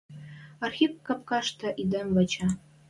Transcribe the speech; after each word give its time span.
Архип 0.65 0.93
капкашты 1.07 1.67
тидӹм 1.75 2.07
выча. 2.15 2.47